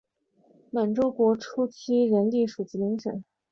[0.71, 3.23] 满洲国初期仍隶属吉林省。